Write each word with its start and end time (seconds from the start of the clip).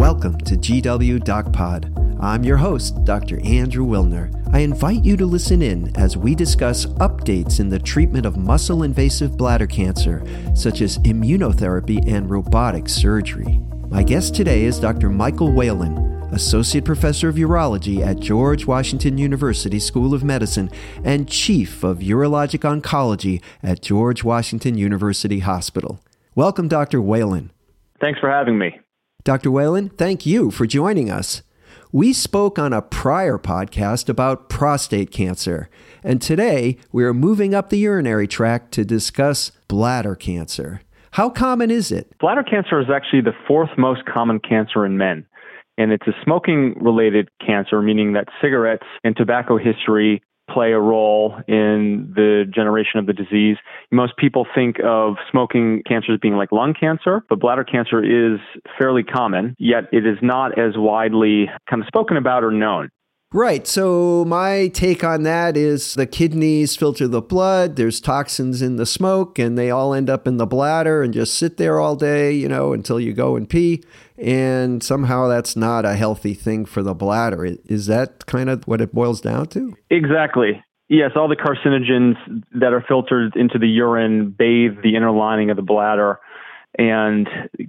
Welcome 0.00 0.38
to 0.38 0.56
GW 0.56 1.22
Doc 1.24 1.52
Pod. 1.52 1.94
I'm 2.22 2.42
your 2.42 2.56
host, 2.56 3.04
Dr. 3.04 3.38
Andrew 3.44 3.84
Wilner. 3.84 4.32
I 4.50 4.60
invite 4.60 5.04
you 5.04 5.14
to 5.18 5.26
listen 5.26 5.60
in 5.60 5.94
as 5.94 6.16
we 6.16 6.34
discuss 6.34 6.86
updates 6.86 7.60
in 7.60 7.68
the 7.68 7.78
treatment 7.78 8.24
of 8.24 8.38
muscle 8.38 8.82
invasive 8.82 9.36
bladder 9.36 9.66
cancer, 9.66 10.24
such 10.54 10.80
as 10.80 10.96
immunotherapy 11.00 12.02
and 12.10 12.30
robotic 12.30 12.88
surgery. 12.88 13.60
My 13.90 14.02
guest 14.02 14.34
today 14.34 14.64
is 14.64 14.80
Dr. 14.80 15.10
Michael 15.10 15.52
Whalen, 15.52 15.98
Associate 16.32 16.82
Professor 16.82 17.28
of 17.28 17.34
Urology 17.34 18.00
at 18.00 18.20
George 18.20 18.64
Washington 18.64 19.18
University 19.18 19.78
School 19.78 20.14
of 20.14 20.24
Medicine 20.24 20.70
and 21.04 21.28
Chief 21.28 21.84
of 21.84 21.98
Urologic 21.98 22.60
Oncology 22.60 23.42
at 23.62 23.82
George 23.82 24.24
Washington 24.24 24.78
University 24.78 25.40
Hospital. 25.40 26.00
Welcome, 26.34 26.68
Dr. 26.68 27.02
Whalen. 27.02 27.50
Thanks 28.00 28.18
for 28.18 28.30
having 28.30 28.56
me. 28.56 28.80
Dr. 29.24 29.50
Whalen, 29.50 29.90
thank 29.90 30.24
you 30.24 30.50
for 30.50 30.66
joining 30.66 31.10
us. 31.10 31.42
We 31.92 32.12
spoke 32.12 32.58
on 32.58 32.72
a 32.72 32.80
prior 32.80 33.36
podcast 33.36 34.08
about 34.08 34.48
prostate 34.48 35.10
cancer, 35.10 35.68
and 36.02 36.22
today 36.22 36.78
we 36.90 37.04
are 37.04 37.12
moving 37.12 37.54
up 37.54 37.68
the 37.68 37.78
urinary 37.78 38.26
tract 38.26 38.72
to 38.72 38.84
discuss 38.84 39.52
bladder 39.68 40.14
cancer. 40.14 40.80
How 41.12 41.28
common 41.28 41.70
is 41.70 41.92
it? 41.92 42.16
Bladder 42.18 42.44
cancer 42.44 42.80
is 42.80 42.86
actually 42.94 43.22
the 43.22 43.34
fourth 43.46 43.70
most 43.76 44.06
common 44.06 44.38
cancer 44.38 44.86
in 44.86 44.96
men. 44.96 45.26
And 45.76 45.92
it's 45.92 46.06
a 46.06 46.12
smoking 46.24 46.74
related 46.80 47.28
cancer, 47.44 47.82
meaning 47.82 48.12
that 48.12 48.28
cigarettes 48.40 48.86
and 49.02 49.16
tobacco 49.16 49.58
history 49.58 50.22
play 50.52 50.72
a 50.72 50.80
role 50.80 51.36
in 51.48 52.12
the 52.14 52.44
generation 52.52 52.98
of 52.98 53.06
the 53.06 53.12
disease. 53.12 53.56
Most 53.90 54.16
people 54.16 54.46
think 54.54 54.76
of 54.84 55.14
smoking 55.30 55.82
cancer 55.86 56.12
as 56.12 56.20
being 56.20 56.34
like 56.34 56.52
lung 56.52 56.74
cancer, 56.78 57.22
but 57.28 57.40
bladder 57.40 57.64
cancer 57.64 58.02
is 58.02 58.40
fairly 58.78 59.02
common, 59.02 59.54
yet 59.58 59.84
it 59.92 60.06
is 60.06 60.18
not 60.22 60.58
as 60.58 60.74
widely 60.76 61.48
kind 61.68 61.82
of 61.82 61.86
spoken 61.86 62.16
about 62.16 62.44
or 62.44 62.50
known. 62.50 62.90
Right. 63.32 63.64
So, 63.64 64.24
my 64.24 64.68
take 64.74 65.04
on 65.04 65.22
that 65.22 65.56
is 65.56 65.94
the 65.94 66.06
kidneys 66.06 66.74
filter 66.74 67.06
the 67.06 67.22
blood, 67.22 67.76
there's 67.76 68.00
toxins 68.00 68.60
in 68.60 68.74
the 68.74 68.86
smoke, 68.86 69.38
and 69.38 69.56
they 69.56 69.70
all 69.70 69.94
end 69.94 70.10
up 70.10 70.26
in 70.26 70.36
the 70.38 70.46
bladder 70.46 71.00
and 71.00 71.14
just 71.14 71.34
sit 71.34 71.56
there 71.56 71.78
all 71.78 71.94
day, 71.94 72.32
you 72.32 72.48
know, 72.48 72.72
until 72.72 72.98
you 72.98 73.12
go 73.12 73.36
and 73.36 73.48
pee. 73.48 73.84
And 74.18 74.82
somehow 74.82 75.28
that's 75.28 75.54
not 75.54 75.84
a 75.84 75.94
healthy 75.94 76.34
thing 76.34 76.64
for 76.64 76.82
the 76.82 76.92
bladder. 76.92 77.44
Is 77.66 77.86
that 77.86 78.26
kind 78.26 78.50
of 78.50 78.64
what 78.66 78.80
it 78.80 78.92
boils 78.92 79.20
down 79.20 79.46
to? 79.48 79.76
Exactly. 79.90 80.62
Yes, 80.88 81.12
all 81.14 81.28
the 81.28 81.36
carcinogens 81.36 82.16
that 82.58 82.72
are 82.72 82.84
filtered 82.86 83.36
into 83.36 83.60
the 83.60 83.68
urine 83.68 84.34
bathe 84.36 84.82
the 84.82 84.96
inner 84.96 85.12
lining 85.12 85.50
of 85.50 85.56
the 85.56 85.62
bladder 85.62 86.18
and 86.78 87.28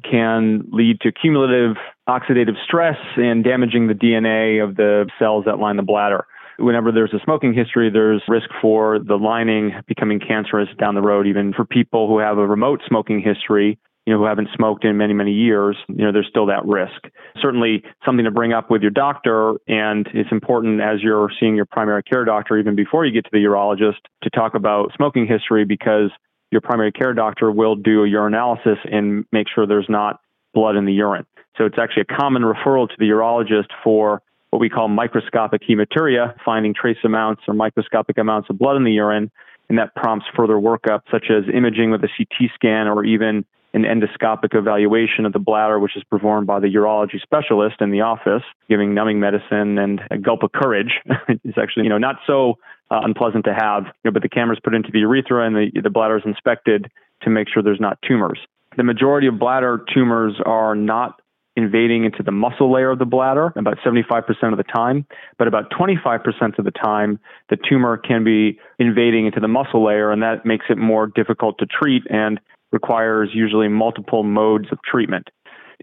can 0.10 0.64
lead 0.72 1.00
to 1.02 1.12
cumulative 1.12 1.76
oxidative 2.08 2.62
stress 2.64 2.98
and 3.18 3.44
damaging 3.44 3.88
the 3.88 3.94
DNA 3.94 4.64
of 4.64 4.76
the 4.76 5.10
cells 5.18 5.46
that 5.46 5.60
line 5.60 5.78
the 5.78 5.84
bladder. 5.84 6.26
Whenever 6.58 6.92
there's 6.92 7.14
a 7.14 7.20
smoking 7.24 7.54
history, 7.54 7.90
there's 7.90 8.22
risk 8.28 8.50
for 8.62 9.00
the 9.00 9.16
lining 9.16 9.72
becoming 9.88 10.20
cancerous 10.20 10.70
down 10.80 10.96
the 10.96 11.02
road, 11.02 11.26
even 11.26 11.54
for 11.54 11.66
people 11.66 12.08
who 12.08 12.20
have 12.20 12.38
a 12.38 12.46
remote 12.46 12.82
smoking 12.88 13.20
history, 13.20 13.80
you 14.06 14.14
know, 14.14 14.20
who 14.20 14.26
haven't 14.26 14.50
smoked 14.56 14.84
in 14.84 14.98
many, 14.98 15.14
many 15.14 15.32
years, 15.32 15.78
you 15.88 16.04
know, 16.04 16.12
there's 16.12 16.28
still 16.30 16.46
that 16.48 16.66
risk. 16.66 17.08
Certainly 17.42 17.84
something 18.06 18.26
to 18.26 18.32
bring 18.32 18.52
up 18.54 18.70
with 18.70 18.82
your 18.82 18.92
doctor, 18.92 19.56
and 19.68 20.08
it's 20.14 20.32
important 20.32 20.82
as 20.82 21.02
you're 21.02 21.30
seeing 21.40 21.56
your 21.56 21.66
primary 21.66 22.04
care 22.04 22.26
doctor, 22.26 22.58
even 22.58 22.76
before 22.76 23.06
you 23.06 23.12
get 23.12 23.26
to 23.26 23.32
the 23.32 23.40
urologist, 23.40 24.02
to 24.24 24.30
talk 24.30 24.54
about 24.54 24.92
smoking 24.96 25.26
history 25.26 25.66
because 25.66 26.12
your 26.52 26.62
primary 26.62 26.92
care 26.92 27.14
doctor 27.14 27.52
will 27.52 27.76
do 27.76 28.04
a 28.04 28.08
urinalysis 28.08 28.78
and 28.92 29.26
make 29.32 29.48
sure 29.54 29.66
there's 29.66 29.90
not 29.90 30.20
blood 30.54 30.76
in 30.76 30.86
the 30.86 30.94
urine. 30.94 31.26
So 31.58 31.66
it's 31.66 31.78
actually 31.80 32.04
a 32.10 32.16
common 32.16 32.44
referral 32.44 32.88
to 32.88 32.96
the 33.00 33.06
urologist 33.06 33.70
for 33.84 34.22
what 34.52 34.60
we 34.60 34.70
call 34.70 34.90
microscopic 34.90 35.62
hematuria, 35.68 36.36
finding 36.44 36.74
trace 36.74 36.98
amounts 37.04 37.44
or 37.48 37.54
microscopic 37.54 38.18
amounts 38.18 38.50
of 38.50 38.60
blood 38.60 38.76
in 38.76 38.84
the 38.84 38.92
urine, 38.92 39.32
and 39.70 39.78
that 39.78 39.96
prompts 39.96 40.26
further 40.36 40.56
workup 40.56 41.02
such 41.10 41.28
as 41.30 41.46
imaging 41.54 41.92
with 41.92 42.04
a 42.04 42.10
CT 42.18 42.52
scan 42.54 42.88
or 42.88 43.06
even 43.06 43.46
an 43.74 43.84
endoscopic 43.84 44.54
evaluation 44.54 45.26
of 45.26 45.34
the 45.34 45.40
bladder, 45.40 45.80
which 45.80 45.96
is 45.96 46.04
performed 46.04 46.48
by 46.48 46.60
the 46.60 46.68
urology 46.68 47.22
specialist 47.22 47.76
in 47.80 47.92
the 47.92 48.02
office, 48.02 48.44
giving 48.70 48.94
numbing 48.94 49.20
medicine 49.20 49.78
and 49.78 50.02
a 50.12 50.18
gulp 50.18 50.44
of 50.44 50.52
courage. 50.52 51.00
it's 51.30 51.58
actually, 51.58 51.84
you 51.84 51.90
know, 51.90 51.98
not 51.98 52.18
so 52.28 52.56
uh, 52.90 53.00
unpleasant 53.04 53.46
to 53.46 53.54
have, 53.54 53.86
you 53.86 53.92
know, 54.06 54.12
but 54.12 54.22
the 54.22 54.30
camera's 54.30 54.60
put 54.64 54.76
into 54.76 54.90
the 54.92 55.00
urethra 55.00 55.46
and 55.46 55.56
the, 55.56 55.82
the 55.82 55.90
bladder 55.90 56.18
is 56.18 56.24
inspected 56.26 56.92
to 57.22 57.30
make 57.30 57.48
sure 57.48 57.64
there's 57.64 57.80
not 57.80 57.98
tumors. 58.06 58.40
The 58.78 58.84
majority 58.84 59.28
of 59.28 59.40
bladder 59.40 59.84
tumors 59.94 60.36
are 60.46 60.76
not 60.76 61.22
invading 61.56 62.06
into 62.06 62.24
the 62.24 62.32
muscle 62.32 62.72
layer 62.72 62.92
of 62.92 63.00
the 63.00 63.06
bladder 63.06 63.52
about 63.58 63.78
75% 63.86 64.24
of 64.52 64.58
the 64.58 64.64
time, 64.64 65.06
but 65.38 65.48
about 65.48 65.70
25% 65.72 66.58
of 66.58 66.66
the 66.66 66.72
time, 66.72 67.20
the 67.50 67.58
tumor 67.70 67.98
can 67.98 68.24
be 68.24 68.58
invading 68.80 69.26
into 69.26 69.40
the 69.40 69.50
muscle 69.50 69.84
layer, 69.84 70.12
and 70.12 70.22
that 70.24 70.46
makes 70.46 70.66
it 70.70 70.78
more 70.78 71.08
difficult 71.08 71.58
to 71.60 71.66
treat 71.66 72.04
and 72.10 72.40
requires 72.72 73.30
usually 73.34 73.68
multiple 73.68 74.24
modes 74.24 74.68
of 74.72 74.80
treatment. 74.84 75.30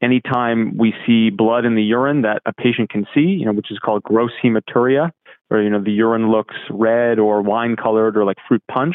Anytime 0.00 0.76
we 0.76 0.94
see 1.06 1.31
blood 1.31 1.65
in 1.65 1.75
the 1.75 1.82
urine 1.82 2.22
that 2.22 2.41
a 2.47 2.53
patient 2.53 2.91
can 2.91 3.04
see, 3.15 3.21
you 3.21 3.44
know, 3.44 3.53
which 3.53 3.71
is 3.71 3.78
called 3.78 4.03
gross 4.04 4.31
hematuria, 4.43 5.10
or 5.50 5.60
you 5.62 5.71
know 5.71 5.82
the 5.82 5.91
urine 5.91 6.31
looks 6.31 6.54
red 6.71 7.19
or 7.19 7.43
wine 7.43 7.75
colored 7.75 8.16
or 8.16 8.25
like 8.25 8.37
fruit 8.47 8.62
punch, 8.71 8.94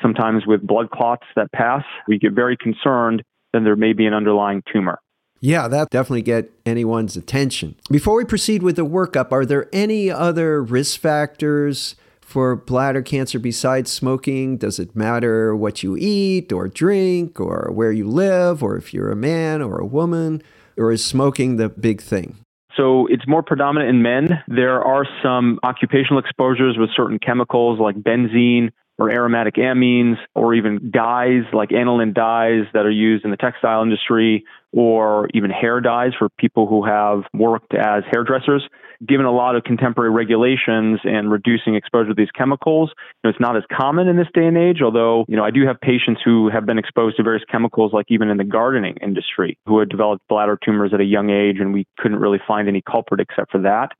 sometimes 0.00 0.46
with 0.46 0.66
blood 0.66 0.90
clots 0.90 1.26
that 1.36 1.52
pass, 1.52 1.84
we 2.08 2.18
get 2.18 2.32
very 2.32 2.56
concerned 2.56 3.22
then 3.52 3.64
there 3.64 3.76
may 3.76 3.92
be 3.92 4.06
an 4.06 4.14
underlying 4.14 4.62
tumor. 4.72 4.98
Yeah, 5.40 5.66
that 5.68 5.90
definitely 5.90 6.22
get 6.22 6.50
anyone's 6.64 7.16
attention. 7.16 7.74
Before 7.90 8.16
we 8.16 8.24
proceed 8.24 8.62
with 8.62 8.76
the 8.76 8.86
workup, 8.86 9.32
are 9.32 9.44
there 9.44 9.68
any 9.72 10.10
other 10.10 10.62
risk 10.62 11.00
factors 11.00 11.96
for 12.32 12.56
bladder 12.56 13.02
cancer 13.02 13.38
besides 13.38 13.92
smoking? 13.92 14.56
Does 14.56 14.78
it 14.78 14.96
matter 14.96 15.54
what 15.54 15.82
you 15.82 15.96
eat 15.98 16.50
or 16.50 16.66
drink 16.66 17.38
or 17.38 17.70
where 17.70 17.92
you 17.92 18.08
live 18.08 18.62
or 18.62 18.76
if 18.76 18.94
you're 18.94 19.10
a 19.10 19.16
man 19.16 19.60
or 19.60 19.78
a 19.78 19.86
woman? 19.86 20.42
Or 20.78 20.90
is 20.90 21.04
smoking 21.04 21.56
the 21.56 21.68
big 21.68 22.00
thing? 22.00 22.38
So 22.74 23.06
it's 23.08 23.28
more 23.28 23.42
predominant 23.42 23.90
in 23.90 24.00
men. 24.00 24.42
There 24.48 24.82
are 24.82 25.06
some 25.22 25.60
occupational 25.62 26.18
exposures 26.18 26.78
with 26.78 26.88
certain 26.96 27.18
chemicals 27.18 27.78
like 27.78 27.96
benzene 27.96 28.70
or 29.02 29.10
aromatic 29.10 29.56
amines 29.56 30.16
or 30.36 30.54
even 30.54 30.92
dyes 30.92 31.42
like 31.52 31.72
aniline 31.72 32.12
dyes 32.12 32.66
that 32.72 32.86
are 32.86 32.90
used 32.90 33.24
in 33.24 33.32
the 33.32 33.36
textile 33.36 33.82
industry 33.82 34.44
or 34.70 35.28
even 35.34 35.50
hair 35.50 35.80
dyes 35.80 36.12
for 36.16 36.28
people 36.38 36.68
who 36.68 36.84
have 36.84 37.24
worked 37.34 37.74
as 37.74 38.04
hairdressers. 38.12 38.62
Given 39.06 39.26
a 39.26 39.32
lot 39.32 39.56
of 39.56 39.64
contemporary 39.64 40.12
regulations 40.12 41.00
and 41.02 41.30
reducing 41.32 41.74
exposure 41.74 42.10
to 42.10 42.14
these 42.14 42.30
chemicals, 42.30 42.90
you 42.96 43.20
know, 43.24 43.30
it's 43.30 43.40
not 43.40 43.56
as 43.56 43.64
common 43.76 44.06
in 44.06 44.16
this 44.16 44.28
day 44.32 44.46
and 44.46 44.56
age, 44.56 44.80
although, 44.80 45.24
you 45.26 45.36
know, 45.36 45.44
I 45.44 45.50
do 45.50 45.66
have 45.66 45.80
patients 45.80 46.20
who 46.24 46.48
have 46.50 46.64
been 46.64 46.78
exposed 46.78 47.16
to 47.16 47.24
various 47.24 47.44
chemicals, 47.50 47.92
like 47.92 48.06
even 48.08 48.28
in 48.28 48.36
the 48.36 48.44
gardening 48.44 48.96
industry, 49.02 49.58
who 49.66 49.80
had 49.80 49.88
developed 49.88 50.22
bladder 50.28 50.56
tumors 50.64 50.94
at 50.94 51.00
a 51.00 51.04
young 51.04 51.30
age, 51.30 51.56
and 51.58 51.74
we 51.74 51.84
couldn't 51.98 52.20
really 52.20 52.40
find 52.46 52.68
any 52.68 52.80
culprit 52.80 53.20
except 53.20 53.50
for 53.50 53.58
that. 53.58 53.90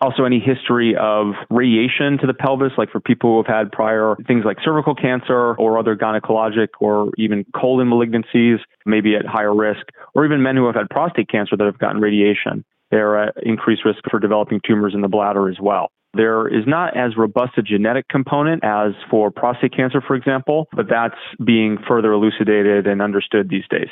Also, 0.00 0.24
any 0.24 0.38
history 0.38 0.94
of 0.96 1.34
radiation 1.50 2.18
to 2.18 2.26
the 2.26 2.34
pelvis, 2.34 2.72
like 2.78 2.90
for 2.90 3.00
people 3.00 3.30
who 3.30 3.36
have 3.38 3.46
had 3.46 3.72
prior 3.72 4.14
things 4.26 4.44
like 4.44 4.58
cervical 4.64 4.94
cancer 4.94 5.54
or 5.54 5.78
other 5.78 5.96
gynecologic 5.96 6.68
or 6.80 7.10
even 7.18 7.44
colon 7.54 7.88
malignancies, 7.88 8.58
maybe 8.86 9.16
at 9.16 9.26
higher 9.26 9.54
risk, 9.54 9.86
or 10.14 10.24
even 10.24 10.42
men 10.42 10.56
who 10.56 10.66
have 10.66 10.76
had 10.76 10.88
prostate 10.88 11.28
cancer 11.28 11.56
that 11.56 11.64
have 11.64 11.78
gotten 11.78 12.00
radiation. 12.00 12.64
They're 12.90 13.22
at 13.22 13.34
increased 13.42 13.84
risk 13.84 14.00
for 14.10 14.20
developing 14.20 14.60
tumors 14.66 14.94
in 14.94 15.00
the 15.00 15.08
bladder 15.08 15.48
as 15.48 15.56
well. 15.60 15.90
There 16.14 16.48
is 16.48 16.66
not 16.66 16.96
as 16.96 17.16
robust 17.16 17.58
a 17.58 17.62
genetic 17.62 18.08
component 18.08 18.64
as 18.64 18.92
for 19.10 19.30
prostate 19.30 19.76
cancer, 19.76 20.00
for 20.00 20.16
example, 20.16 20.68
but 20.72 20.86
that's 20.88 21.18
being 21.44 21.76
further 21.86 22.12
elucidated 22.12 22.86
and 22.86 23.02
understood 23.02 23.50
these 23.50 23.66
days. 23.68 23.88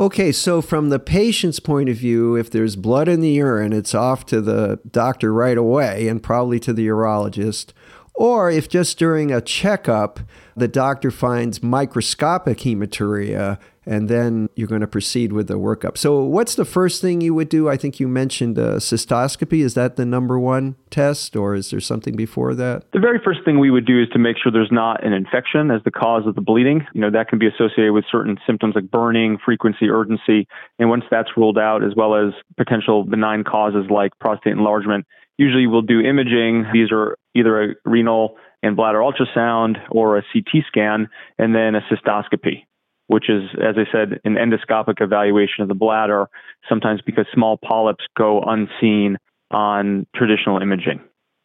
Okay, 0.00 0.30
so 0.30 0.62
from 0.62 0.90
the 0.90 1.00
patient's 1.00 1.58
point 1.58 1.88
of 1.88 1.96
view, 1.96 2.36
if 2.36 2.48
there's 2.52 2.76
blood 2.76 3.08
in 3.08 3.18
the 3.20 3.30
urine, 3.30 3.72
it's 3.72 3.96
off 3.96 4.24
to 4.26 4.40
the 4.40 4.78
doctor 4.88 5.32
right 5.32 5.58
away 5.58 6.06
and 6.06 6.22
probably 6.22 6.60
to 6.60 6.72
the 6.72 6.86
urologist. 6.86 7.72
Or 8.14 8.48
if 8.48 8.68
just 8.68 8.96
during 8.96 9.32
a 9.32 9.40
checkup, 9.40 10.20
the 10.56 10.68
doctor 10.68 11.10
finds 11.10 11.64
microscopic 11.64 12.58
hematuria, 12.58 13.58
and 13.88 14.08
then 14.08 14.50
you're 14.54 14.68
going 14.68 14.82
to 14.82 14.86
proceed 14.86 15.32
with 15.32 15.48
the 15.48 15.58
workup. 15.58 15.96
So, 15.96 16.22
what's 16.22 16.54
the 16.54 16.66
first 16.66 17.00
thing 17.00 17.22
you 17.22 17.32
would 17.34 17.48
do? 17.48 17.68
I 17.68 17.76
think 17.76 17.98
you 17.98 18.06
mentioned 18.06 18.56
cystoscopy. 18.56 19.64
Is 19.64 19.74
that 19.74 19.96
the 19.96 20.04
number 20.04 20.38
one 20.38 20.76
test, 20.90 21.34
or 21.34 21.54
is 21.54 21.70
there 21.70 21.80
something 21.80 22.14
before 22.14 22.54
that? 22.54 22.84
The 22.92 23.00
very 23.00 23.18
first 23.24 23.40
thing 23.44 23.58
we 23.58 23.70
would 23.70 23.86
do 23.86 24.00
is 24.00 24.08
to 24.10 24.18
make 24.18 24.36
sure 24.36 24.52
there's 24.52 24.70
not 24.70 25.04
an 25.04 25.14
infection 25.14 25.70
as 25.70 25.82
the 25.84 25.90
cause 25.90 26.26
of 26.26 26.34
the 26.34 26.42
bleeding. 26.42 26.86
You 26.92 27.00
know, 27.00 27.10
that 27.10 27.28
can 27.28 27.38
be 27.38 27.46
associated 27.46 27.92
with 27.92 28.04
certain 28.12 28.36
symptoms 28.46 28.74
like 28.74 28.90
burning, 28.90 29.38
frequency, 29.42 29.88
urgency. 29.88 30.46
And 30.78 30.90
once 30.90 31.04
that's 31.10 31.30
ruled 31.36 31.58
out, 31.58 31.82
as 31.82 31.94
well 31.96 32.14
as 32.14 32.34
potential 32.58 33.04
benign 33.04 33.42
causes 33.42 33.86
like 33.90 34.12
prostate 34.20 34.52
enlargement, 34.52 35.06
usually 35.38 35.66
we'll 35.66 35.82
do 35.82 36.00
imaging. 36.00 36.66
These 36.72 36.92
are 36.92 37.16
either 37.34 37.62
a 37.62 37.74
renal 37.86 38.36
and 38.62 38.76
bladder 38.76 38.98
ultrasound 38.98 39.76
or 39.90 40.18
a 40.18 40.22
CT 40.32 40.64
scan, 40.66 41.08
and 41.38 41.54
then 41.54 41.74
a 41.74 41.80
cystoscopy. 41.82 42.64
Which 43.08 43.28
is, 43.28 43.42
as 43.54 43.74
I 43.76 43.90
said, 43.90 44.20
an 44.24 44.36
endoscopic 44.36 45.02
evaluation 45.02 45.62
of 45.62 45.68
the 45.68 45.74
bladder, 45.74 46.28
sometimes 46.68 47.00
because 47.04 47.26
small 47.34 47.58
polyps 47.58 48.04
go 48.16 48.40
unseen 48.42 49.16
on 49.50 50.06
traditional 50.14 50.60
imaging. 50.62 51.00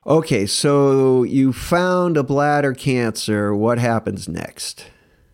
Okay, 0.05 0.45
so 0.45 1.23
you 1.23 1.53
found 1.53 2.17
a 2.17 2.23
bladder 2.23 2.73
cancer. 2.73 3.55
What 3.55 3.79
happens 3.79 4.27
next? 4.27 4.91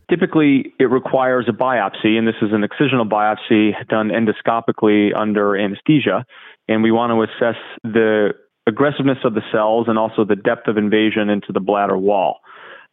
Typically, 0.10 0.74
it 0.80 0.86
requires 0.86 1.46
a 1.50 1.52
biopsy, 1.52 2.18
and 2.18 2.28
this 2.28 2.36
is 2.42 2.50
an 2.52 2.62
excisional 2.62 3.10
biopsy 3.10 3.72
done 3.88 4.10
endoscopically 4.10 5.10
under 5.16 5.56
anesthesia. 5.56 6.26
And 6.68 6.84
we 6.84 6.92
want 6.92 7.12
to 7.12 7.24
assess 7.24 7.60
the 7.84 8.34
aggressiveness 8.68 9.18
of 9.24 9.34
the 9.34 9.42
cells 9.52 9.88
and 9.88 9.98
also 9.98 10.24
the 10.24 10.36
depth 10.36 10.68
of 10.68 10.78
invasion 10.78 11.30
into 11.30 11.52
the 11.52 11.60
bladder 11.60 11.98
wall. 11.98 12.40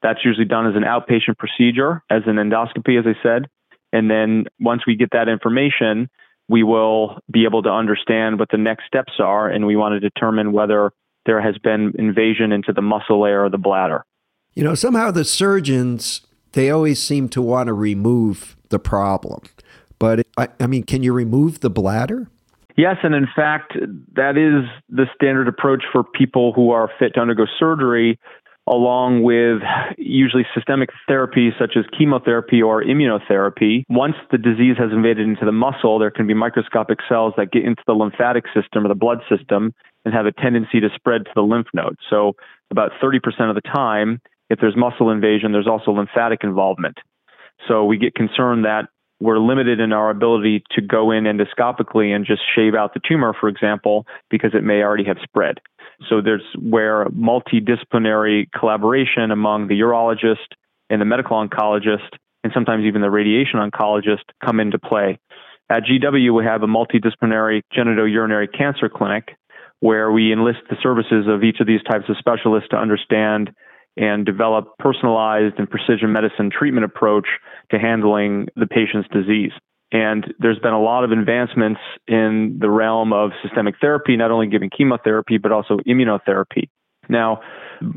That's 0.02 0.20
usually 0.24 0.44
done 0.44 0.66
as 0.66 0.74
an 0.76 0.82
outpatient 0.82 1.38
procedure, 1.38 2.02
as 2.10 2.22
an 2.26 2.36
endoscopy, 2.36 2.98
as 2.98 3.06
I 3.06 3.20
said. 3.22 3.48
And 3.92 4.10
then 4.10 4.44
once 4.60 4.82
we 4.86 4.96
get 4.96 5.10
that 5.12 5.28
information, 5.28 6.08
we 6.48 6.62
will 6.62 7.18
be 7.30 7.44
able 7.44 7.62
to 7.62 7.70
understand 7.70 8.38
what 8.38 8.50
the 8.50 8.58
next 8.58 8.86
steps 8.86 9.14
are, 9.18 9.48
and 9.48 9.66
we 9.66 9.76
want 9.76 9.94
to 9.94 10.00
determine 10.00 10.52
whether 10.52 10.92
there 11.24 11.40
has 11.40 11.58
been 11.58 11.92
invasion 11.98 12.52
into 12.52 12.72
the 12.72 12.82
muscle 12.82 13.22
layer 13.22 13.44
of 13.44 13.52
the 13.52 13.58
bladder. 13.58 14.04
You 14.54 14.64
know, 14.64 14.74
somehow 14.74 15.10
the 15.10 15.24
surgeons 15.24 16.22
they 16.52 16.70
always 16.70 17.02
seem 17.02 17.28
to 17.28 17.42
want 17.42 17.66
to 17.66 17.74
remove 17.74 18.56
the 18.70 18.78
problem. 18.78 19.42
But 19.98 20.26
I, 20.38 20.48
I 20.58 20.66
mean, 20.66 20.84
can 20.84 21.02
you 21.02 21.12
remove 21.12 21.60
the 21.60 21.68
bladder? 21.68 22.28
Yes, 22.76 22.96
and 23.02 23.14
in 23.14 23.26
fact, 23.34 23.74
that 24.14 24.36
is 24.38 24.68
the 24.88 25.06
standard 25.14 25.48
approach 25.48 25.84
for 25.92 26.02
people 26.02 26.52
who 26.54 26.70
are 26.70 26.90
fit 26.98 27.14
to 27.14 27.20
undergo 27.20 27.44
surgery, 27.58 28.18
along 28.68 29.22
with 29.22 29.62
usually 29.96 30.44
systemic 30.54 30.90
therapy 31.06 31.50
such 31.58 31.76
as 31.76 31.84
chemotherapy 31.96 32.60
or 32.62 32.82
immunotherapy. 32.82 33.84
Once 33.88 34.16
the 34.30 34.38
disease 34.38 34.76
has 34.78 34.90
invaded 34.92 35.26
into 35.26 35.44
the 35.44 35.52
muscle, 35.52 35.98
there 35.98 36.10
can 36.10 36.26
be 36.26 36.34
microscopic 36.34 36.98
cells 37.08 37.34
that 37.36 37.52
get 37.52 37.64
into 37.64 37.82
the 37.86 37.92
lymphatic 37.92 38.44
system 38.54 38.84
or 38.84 38.88
the 38.88 38.94
blood 38.94 39.18
system 39.28 39.72
and 40.04 40.14
have 40.14 40.26
a 40.26 40.32
tendency 40.32 40.80
to 40.80 40.88
spread 40.94 41.24
to 41.24 41.30
the 41.34 41.42
lymph 41.42 41.68
nodes. 41.74 41.98
So, 42.10 42.34
about 42.70 42.90
30% 43.02 43.16
of 43.48 43.54
the 43.54 43.60
time, 43.60 44.20
if 44.50 44.58
there's 44.60 44.76
muscle 44.76 45.10
invasion, 45.10 45.52
there's 45.52 45.68
also 45.68 45.92
lymphatic 45.92 46.40
involvement. 46.42 46.98
So 47.68 47.84
we 47.84 47.96
get 47.96 48.14
concerned 48.14 48.64
that 48.64 48.88
we're 49.20 49.38
limited 49.38 49.80
in 49.80 49.92
our 49.92 50.10
ability 50.10 50.62
to 50.72 50.82
go 50.82 51.10
in 51.10 51.24
endoscopically 51.24 52.14
and 52.14 52.26
just 52.26 52.42
shave 52.54 52.74
out 52.74 52.92
the 52.92 53.00
tumor, 53.06 53.34
for 53.38 53.48
example, 53.48 54.06
because 54.30 54.50
it 54.54 54.62
may 54.62 54.82
already 54.82 55.04
have 55.04 55.16
spread. 55.22 55.58
So 56.08 56.20
there's 56.20 56.44
where 56.58 57.06
multidisciplinary 57.06 58.46
collaboration 58.58 59.30
among 59.30 59.68
the 59.68 59.80
urologist 59.80 60.54
and 60.90 61.00
the 61.00 61.04
medical 61.04 61.36
oncologist, 61.36 62.08
and 62.44 62.52
sometimes 62.52 62.84
even 62.84 63.00
the 63.00 63.10
radiation 63.10 63.58
oncologist, 63.58 64.24
come 64.44 64.60
into 64.60 64.78
play. 64.78 65.18
At 65.68 65.82
GW, 65.82 66.34
we 66.36 66.44
have 66.44 66.62
a 66.62 66.66
multidisciplinary 66.66 67.62
genitourinary 67.76 68.46
cancer 68.56 68.88
clinic 68.88 69.34
where 69.80 70.10
we 70.12 70.32
enlist 70.32 70.60
the 70.70 70.76
services 70.82 71.26
of 71.28 71.42
each 71.42 71.60
of 71.60 71.66
these 71.66 71.82
types 71.82 72.04
of 72.08 72.16
specialists 72.18 72.68
to 72.70 72.76
understand 72.76 73.50
and 73.96 74.24
develop 74.24 74.76
personalized 74.78 75.54
and 75.58 75.68
precision 75.68 76.12
medicine 76.12 76.50
treatment 76.50 76.84
approach 76.84 77.26
to 77.70 77.78
handling 77.78 78.46
the 78.54 78.66
patient's 78.66 79.08
disease. 79.12 79.52
And 79.92 80.34
there's 80.38 80.58
been 80.58 80.72
a 80.72 80.80
lot 80.80 81.04
of 81.04 81.12
advancements 81.12 81.80
in 82.08 82.58
the 82.60 82.68
realm 82.68 83.12
of 83.12 83.30
systemic 83.42 83.76
therapy, 83.80 84.16
not 84.16 84.30
only 84.30 84.48
giving 84.48 84.70
chemotherapy, 84.70 85.38
but 85.38 85.52
also 85.52 85.78
immunotherapy. 85.86 86.68
Now, 87.08 87.40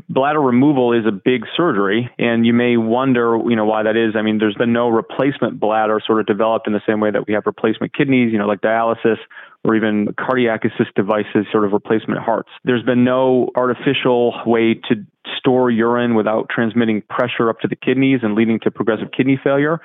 bladder 0.08 0.40
removal 0.40 0.92
is 0.92 1.06
a 1.06 1.12
big 1.12 1.44
surgery, 1.56 2.10
and 2.18 2.46
you 2.46 2.52
may 2.52 2.76
wonder, 2.76 3.38
you 3.48 3.56
know, 3.56 3.64
why 3.64 3.82
that 3.82 3.96
is. 3.96 4.14
I 4.16 4.22
mean, 4.22 4.38
there's 4.38 4.54
been 4.54 4.72
no 4.72 4.88
replacement 4.88 5.58
bladder 5.58 6.00
sort 6.04 6.20
of 6.20 6.26
developed 6.26 6.66
in 6.66 6.72
the 6.72 6.82
same 6.86 7.00
way 7.00 7.10
that 7.10 7.26
we 7.26 7.34
have 7.34 7.44
replacement 7.46 7.92
kidneys, 7.92 8.32
you 8.32 8.38
know, 8.38 8.46
like 8.46 8.60
dialysis 8.60 9.16
or 9.64 9.74
even 9.74 10.14
cardiac 10.18 10.64
assist 10.64 10.94
devices, 10.94 11.46
sort 11.52 11.64
of 11.64 11.72
replacement 11.72 12.20
hearts. 12.20 12.48
There's 12.64 12.82
been 12.82 13.04
no 13.04 13.50
artificial 13.56 14.34
way 14.46 14.74
to 14.88 15.04
store 15.38 15.70
urine 15.70 16.14
without 16.14 16.48
transmitting 16.48 17.02
pressure 17.10 17.50
up 17.50 17.60
to 17.60 17.68
the 17.68 17.76
kidneys 17.76 18.20
and 18.22 18.34
leading 18.34 18.58
to 18.60 18.70
progressive 18.70 19.08
kidney 19.14 19.38
failure. 19.42 19.80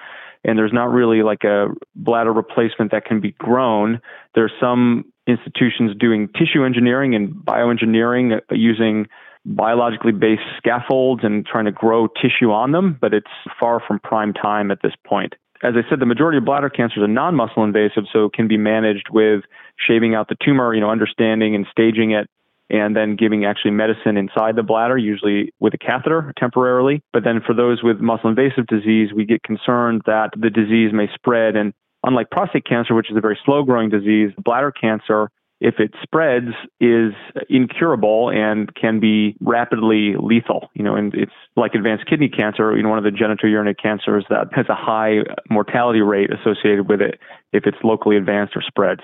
And 0.47 0.57
there's 0.57 0.73
not 0.73 0.91
really 0.91 1.23
like 1.23 1.43
a 1.43 1.67
bladder 1.95 2.31
replacement 2.31 2.91
that 2.91 3.05
can 3.05 3.19
be 3.19 3.31
grown. 3.31 3.99
There's 4.35 4.53
some 4.59 5.05
institutions 5.27 5.91
doing 5.99 6.29
tissue 6.37 6.63
engineering 6.63 7.15
and 7.15 7.33
bioengineering 7.33 8.37
uh, 8.37 8.55
using 8.55 9.07
biologically 9.45 10.11
based 10.11 10.43
scaffolds 10.57 11.23
and 11.23 11.45
trying 11.45 11.65
to 11.65 11.71
grow 11.71 12.07
tissue 12.07 12.51
on 12.51 12.71
them, 12.71 12.97
but 13.01 13.13
it's 13.13 13.27
far 13.59 13.81
from 13.85 13.99
prime 13.99 14.33
time 14.33 14.71
at 14.71 14.81
this 14.83 14.93
point. 15.05 15.33
As 15.63 15.73
I 15.75 15.87
said, 15.89 15.99
the 15.99 16.05
majority 16.05 16.37
of 16.37 16.45
bladder 16.45 16.69
cancers 16.69 17.01
are 17.01 17.07
non-muscle 17.07 17.63
invasive, 17.63 18.03
so 18.11 18.25
it 18.25 18.33
can 18.33 18.47
be 18.47 18.57
managed 18.57 19.07
with 19.11 19.43
shaving 19.79 20.13
out 20.13 20.29
the 20.29 20.35
tumor, 20.43 20.73
you 20.75 20.81
know, 20.81 20.89
understanding 20.89 21.55
and 21.55 21.65
staging 21.71 22.11
it, 22.11 22.29
and 22.69 22.95
then 22.95 23.15
giving 23.15 23.45
actually 23.45 23.71
medicine 23.71 24.17
inside 24.17 24.55
the 24.55 24.63
bladder, 24.63 24.97
usually 24.97 25.53
with 25.59 25.73
a 25.73 25.77
catheter 25.77 26.33
temporarily. 26.37 27.01
But 27.13 27.23
then 27.23 27.41
for 27.45 27.53
those 27.53 27.83
with 27.83 27.99
muscle 27.99 28.29
invasive 28.29 28.67
disease, 28.67 29.09
we 29.15 29.25
get 29.25 29.43
concerned 29.43 30.01
that 30.05 30.31
the 30.35 30.49
disease 30.49 30.91
may 30.93 31.07
spread. 31.13 31.55
And 31.55 31.73
unlike 32.03 32.31
prostate 32.31 32.65
cancer, 32.65 32.95
which 32.95 33.11
is 33.11 33.17
a 33.17 33.21
very 33.21 33.37
slow 33.45 33.63
growing 33.63 33.89
disease, 33.89 34.31
bladder 34.43 34.71
cancer 34.71 35.29
if 35.61 35.75
it 35.79 35.91
spreads, 36.03 36.49
is 36.81 37.13
incurable 37.49 38.29
and 38.29 38.73
can 38.75 38.99
be 38.99 39.35
rapidly 39.39 40.15
lethal. 40.19 40.69
You 40.73 40.83
know, 40.83 40.95
and 40.95 41.13
it's 41.13 41.31
like 41.55 41.75
advanced 41.75 42.07
kidney 42.07 42.29
cancer, 42.29 42.75
you 42.75 42.83
know, 42.83 42.89
one 42.89 42.97
of 42.97 43.05
the 43.05 43.11
genitourinary 43.11 43.75
cancers 43.81 44.25
that 44.29 44.47
has 44.51 44.65
a 44.69 44.75
high 44.75 45.19
mortality 45.49 46.01
rate 46.01 46.29
associated 46.31 46.89
with 46.89 47.01
it 47.01 47.19
if 47.53 47.65
it's 47.65 47.77
locally 47.83 48.17
advanced 48.17 48.55
or 48.55 48.61
spreads. 48.61 49.01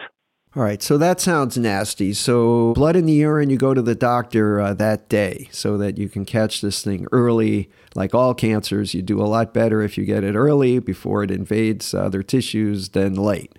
All 0.54 0.64
right, 0.64 0.84
so 0.84 0.98
that 0.98 1.22
sounds 1.22 1.58
nasty. 1.58 2.12
So, 2.12 2.74
blood 2.74 2.98
in 2.98 3.06
the 3.06 3.14
urine, 3.14 3.50
you 3.50 3.56
go 3.56 3.74
to 3.74 3.82
the 3.82 3.96
doctor 3.96 4.60
uh, 4.60 4.74
that 4.74 5.08
day 5.08 5.48
so 5.50 5.78
that 5.78 5.98
you 5.98 6.10
can 6.10 6.26
catch 6.26 6.60
this 6.60 6.84
thing 6.84 7.08
early. 7.14 7.70
Like 7.96 8.14
all 8.14 8.34
cancers, 8.34 8.94
you 8.94 9.02
do 9.02 9.22
a 9.22 9.24
lot 9.24 9.54
better 9.54 9.82
if 9.82 9.98
you 9.98 10.04
get 10.04 10.26
it 10.26 10.36
early 10.36 10.80
before 10.80 11.24
it 11.24 11.32
invades 11.32 11.94
other 11.94 12.22
tissues 12.22 12.90
than 12.90 13.16
late. 13.16 13.58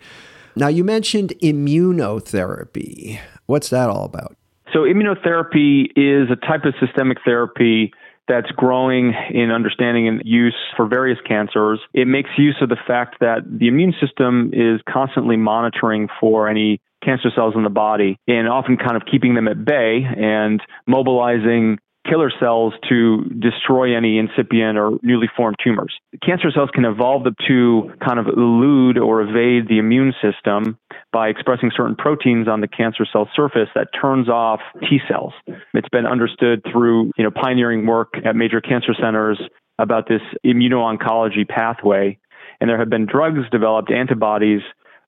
Now, 0.55 0.69
you 0.69 0.85
mentioned 0.85 1.33
immunotherapy. 1.43 3.21
What's 3.47 3.71
that 3.71 3.89
all 3.89 4.05
about? 4.05 4.37
So, 4.75 4.81
immunotherapy 4.81 5.87
is 5.97 6.31
a 6.31 6.37
type 6.37 6.67
of 6.67 6.75
systemic 6.79 7.17
therapy 7.25 7.95
that's 8.33 8.51
growing 8.53 9.13
in 9.31 9.51
understanding 9.51 10.09
and 10.09 10.23
use 10.25 10.57
for 10.75 10.87
various 10.87 11.19
cancers. 11.29 11.81
It 11.93 12.07
makes 12.09 12.31
use 12.39 12.57
of 12.63 12.71
the 12.71 12.79
fact 12.87 13.21
that 13.21 13.41
the 13.47 13.69
immune 13.69 13.93
system 14.01 14.53
is 14.55 14.81
constantly 14.89 15.37
monitoring 15.37 16.09
for 16.19 16.49
any 16.49 16.81
cancer 17.05 17.31
cells 17.35 17.55
in 17.55 17.63
the 17.63 17.71
body 17.71 18.17
and 18.27 18.49
often 18.49 18.79
kind 18.79 18.97
of 18.97 19.03
keeping 19.11 19.35
them 19.35 19.49
at 19.49 19.65
bay 19.65 20.03
and 20.05 20.63
mobilizing 20.87 21.79
killer 22.09 22.33
cells 22.41 22.75
to 22.89 23.25
destroy 23.39 23.97
any 23.97 24.19
incipient 24.19 24.77
or 24.77 24.99
newly 25.03 25.29
formed 25.37 25.57
tumors. 25.63 25.95
Cancer 26.25 26.51
cells 26.53 26.71
can 26.75 26.85
evolve 26.85 27.25
to 27.47 27.93
kind 28.05 28.19
of 28.19 28.27
elude 28.27 28.99
or 28.99 29.21
evade 29.21 29.69
the 29.69 29.79
immune 29.79 30.13
system 30.21 30.79
by 31.13 31.29
expressing 31.29 31.71
certain 31.77 31.97
proteins 31.97 32.49
on 32.49 32.61
the 32.61 32.69
cancer 32.69 33.07
cell 33.11 33.29
surface 33.35 33.69
that 33.75 33.89
turns 34.01 34.29
off 34.29 34.61
T 34.81 34.99
cells. 35.09 35.33
It's 35.75 35.89
been 35.91 36.07
understood 36.07 36.63
through, 36.73 37.11
you 37.17 37.25
know, 37.25 37.31
pioneering 37.31 37.87
work 37.87 38.15
at 38.25 38.35
major 38.35 38.61
cancer 38.61 38.95
centers 39.01 39.41
about 39.79 40.09
this 40.09 40.23
immuno-oncology 40.45 41.49
pathway 41.49 42.19
and 42.63 42.71
there 42.71 42.79
have 42.79 42.89
been 42.89 43.07
drugs 43.07 43.41
developed 43.51 43.91
antibodies 43.91 44.61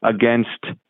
against 0.02 0.49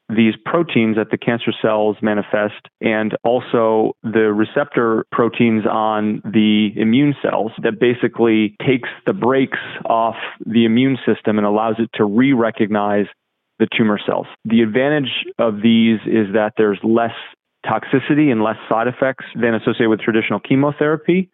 these 0.09 0.33
proteins 0.47 0.97
that 0.97 1.11
the 1.11 1.19
cancer 1.19 1.53
cells 1.61 1.97
manifest 2.01 2.69
and 2.81 3.15
also 3.23 3.93
the 4.03 4.33
receptor 4.33 5.05
proteins 5.13 5.65
on 5.67 6.23
the 6.25 6.71
immune 6.77 7.15
cells 7.23 7.53
that 7.63 7.79
basically 7.79 8.57
takes 8.67 8.89
the 9.05 9.13
brakes 9.13 9.59
off 9.85 10.17
the 10.47 10.65
immune 10.65 10.97
system 11.05 11.37
and 11.37 11.47
allows 11.47 11.77
it 11.79 11.91
to 11.95 12.05
re-recognize 12.05 13.07
the 13.59 13.69
tumor 13.77 13.99
cells. 14.05 14.27
The 14.45 14.63
advantage 14.63 15.25
of 15.39 15.63
these 15.63 16.01
is 16.07 16.33
that 16.35 16.55
there's 16.57 16.79
less 16.83 17.15
toxicity 17.65 18.31
and 18.31 18.43
less 18.43 18.57
side 18.69 18.89
effects 18.89 19.25
than 19.35 19.55
associated 19.55 19.89
with 19.89 20.01
traditional 20.01 20.41
chemotherapy. 20.41 21.31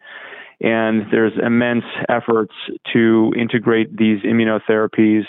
And 0.61 1.07
there's 1.11 1.33
immense 1.43 1.85
efforts 2.07 2.53
to 2.93 3.33
integrate 3.37 3.97
these 3.97 4.21
immunotherapies 4.21 5.23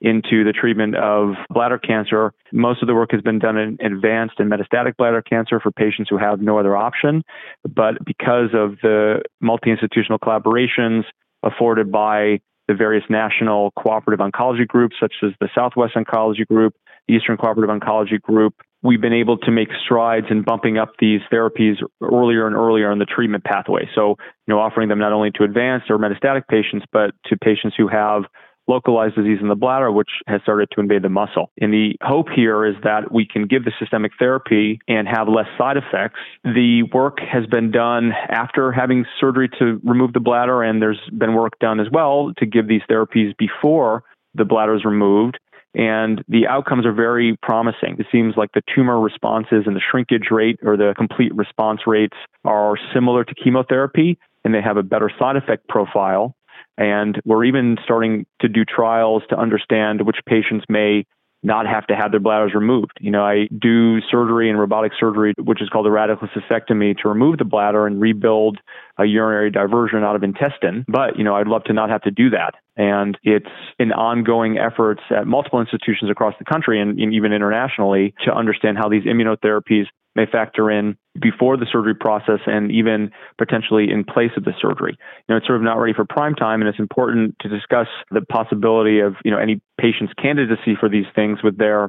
into 0.00 0.44
the 0.44 0.52
treatment 0.52 0.96
of 0.96 1.34
bladder 1.50 1.78
cancer. 1.78 2.32
Most 2.52 2.82
of 2.82 2.88
the 2.88 2.94
work 2.94 3.10
has 3.12 3.20
been 3.20 3.38
done 3.38 3.58
in 3.58 3.78
advanced 3.84 4.34
and 4.38 4.50
metastatic 4.50 4.96
bladder 4.96 5.22
cancer 5.22 5.60
for 5.60 5.70
patients 5.70 6.08
who 6.08 6.18
have 6.18 6.40
no 6.40 6.58
other 6.58 6.76
option. 6.76 7.22
But 7.64 8.04
because 8.04 8.50
of 8.54 8.76
the 8.82 9.22
multi 9.40 9.70
institutional 9.70 10.18
collaborations 10.18 11.02
afforded 11.42 11.90
by 11.90 12.40
the 12.68 12.74
various 12.74 13.04
national 13.08 13.72
cooperative 13.72 14.24
oncology 14.24 14.68
groups, 14.68 14.94
such 15.00 15.14
as 15.24 15.32
the 15.40 15.48
Southwest 15.54 15.94
Oncology 15.94 16.46
Group, 16.46 16.74
the 17.08 17.14
Eastern 17.14 17.36
Cooperative 17.36 17.74
Oncology 17.74 18.20
Group, 18.20 18.54
we've 18.82 19.00
been 19.00 19.14
able 19.14 19.38
to 19.38 19.50
make 19.50 19.68
strides 19.84 20.26
in 20.30 20.42
bumping 20.42 20.78
up 20.78 20.92
these 21.00 21.20
therapies 21.32 21.76
earlier 22.00 22.46
and 22.46 22.54
earlier 22.54 22.92
in 22.92 22.98
the 22.98 23.06
treatment 23.06 23.42
pathway. 23.42 23.88
So, 23.94 24.10
you 24.46 24.54
know, 24.54 24.60
offering 24.60 24.88
them 24.88 24.98
not 24.98 25.12
only 25.12 25.30
to 25.32 25.44
advanced 25.44 25.90
or 25.90 25.98
metastatic 25.98 26.46
patients, 26.48 26.86
but 26.92 27.10
to 27.26 27.36
patients 27.36 27.74
who 27.76 27.88
have 27.88 28.24
localized 28.68 29.16
disease 29.16 29.38
in 29.40 29.48
the 29.48 29.54
bladder, 29.54 29.90
which 29.90 30.10
has 30.26 30.40
started 30.42 30.68
to 30.72 30.80
invade 30.80 31.02
the 31.02 31.08
muscle. 31.08 31.50
And 31.60 31.72
the 31.72 31.96
hope 32.02 32.26
here 32.34 32.64
is 32.66 32.74
that 32.84 33.12
we 33.12 33.26
can 33.26 33.46
give 33.46 33.64
the 33.64 33.72
systemic 33.78 34.12
therapy 34.18 34.78
and 34.86 35.08
have 35.08 35.28
less 35.28 35.46
side 35.56 35.76
effects. 35.76 36.20
The 36.44 36.84
work 36.92 37.18
has 37.20 37.46
been 37.46 37.70
done 37.70 38.12
after 38.28 38.70
having 38.72 39.04
surgery 39.20 39.48
to 39.58 39.80
remove 39.82 40.12
the 40.12 40.20
bladder, 40.20 40.62
and 40.62 40.80
there's 40.80 41.00
been 41.16 41.34
work 41.34 41.58
done 41.60 41.80
as 41.80 41.86
well 41.90 42.32
to 42.38 42.46
give 42.46 42.68
these 42.68 42.82
therapies 42.90 43.36
before 43.38 44.04
the 44.34 44.44
bladder 44.44 44.76
is 44.76 44.84
removed 44.84 45.38
and 45.74 46.24
the 46.28 46.46
outcomes 46.46 46.86
are 46.86 46.92
very 46.92 47.36
promising. 47.42 47.96
It 47.98 48.06
seems 48.10 48.34
like 48.36 48.50
the 48.52 48.62
tumor 48.74 48.98
responses 48.98 49.64
and 49.66 49.76
the 49.76 49.80
shrinkage 49.90 50.28
rate 50.30 50.58
or 50.62 50.76
the 50.76 50.94
complete 50.96 51.34
response 51.34 51.80
rates 51.86 52.16
are 52.44 52.76
similar 52.94 53.24
to 53.24 53.34
chemotherapy, 53.34 54.18
and 54.44 54.54
they 54.54 54.62
have 54.62 54.76
a 54.76 54.82
better 54.82 55.10
side 55.18 55.36
effect 55.36 55.68
profile. 55.68 56.34
And 56.78 57.20
we're 57.24 57.44
even 57.44 57.76
starting 57.84 58.24
to 58.40 58.48
do 58.48 58.64
trials 58.64 59.22
to 59.28 59.36
understand 59.36 60.06
which 60.06 60.18
patients 60.26 60.64
may 60.68 61.04
not 61.42 61.66
have 61.66 61.86
to 61.86 61.94
have 61.94 62.10
their 62.10 62.20
bladders 62.20 62.52
removed. 62.54 62.98
You 63.00 63.10
know, 63.10 63.24
I 63.24 63.48
do 63.56 64.00
surgery 64.00 64.50
and 64.50 64.58
robotic 64.58 64.92
surgery, 64.98 65.34
which 65.38 65.62
is 65.62 65.68
called 65.68 65.86
a 65.86 65.90
radical 65.90 66.28
cystectomy, 66.28 66.98
to 66.98 67.08
remove 67.08 67.38
the 67.38 67.44
bladder 67.44 67.86
and 67.86 68.00
rebuild 68.00 68.58
a 68.98 69.04
urinary 69.04 69.50
diversion 69.50 70.02
out 70.02 70.16
of 70.16 70.24
intestine. 70.24 70.84
But, 70.88 71.16
you 71.16 71.22
know, 71.22 71.36
I'd 71.36 71.46
love 71.46 71.64
to 71.64 71.72
not 71.72 71.90
have 71.90 72.02
to 72.02 72.10
do 72.10 72.30
that. 72.30 72.54
And 72.76 73.16
it's 73.22 73.46
an 73.78 73.92
ongoing 73.92 74.58
efforts 74.58 75.02
at 75.10 75.26
multiple 75.26 75.60
institutions 75.60 76.10
across 76.10 76.34
the 76.38 76.44
country 76.44 76.80
and, 76.80 76.98
and 76.98 77.14
even 77.14 77.32
internationally 77.32 78.14
to 78.24 78.34
understand 78.34 78.78
how 78.78 78.88
these 78.88 79.04
immunotherapies 79.04 79.86
may 80.18 80.26
factor 80.30 80.70
in 80.70 80.96
before 81.20 81.56
the 81.56 81.66
surgery 81.70 81.94
process 81.94 82.40
and 82.46 82.70
even 82.70 83.10
potentially 83.38 83.90
in 83.90 84.04
place 84.04 84.32
of 84.36 84.44
the 84.44 84.52
surgery. 84.60 84.96
You 84.98 85.32
know, 85.32 85.36
it's 85.36 85.46
sort 85.46 85.56
of 85.56 85.62
not 85.62 85.78
ready 85.78 85.94
for 85.94 86.04
prime 86.04 86.34
time, 86.34 86.60
and 86.60 86.68
it's 86.68 86.78
important 86.78 87.36
to 87.40 87.48
discuss 87.48 87.86
the 88.10 88.20
possibility 88.20 89.00
of 89.00 89.14
you 89.24 89.30
know 89.30 89.38
any 89.38 89.60
patient's 89.80 90.12
candidacy 90.20 90.76
for 90.78 90.88
these 90.88 91.06
things 91.14 91.38
with 91.42 91.56
their 91.58 91.88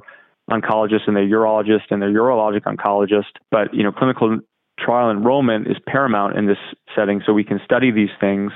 oncologist 0.49 1.07
and 1.07 1.15
their 1.15 1.27
urologist 1.27 1.89
and 1.89 2.01
their 2.01 2.11
urologic 2.11 2.61
oncologist. 2.63 3.33
But 3.51 3.73
you 3.73 3.83
know, 3.83 3.91
clinical 3.91 4.39
trial 4.79 5.11
enrollment 5.11 5.67
is 5.67 5.77
paramount 5.87 6.37
in 6.37 6.45
this 6.45 6.57
setting, 6.95 7.21
so 7.25 7.33
we 7.33 7.43
can 7.43 7.59
study 7.65 7.91
these 7.91 8.13
things 8.19 8.51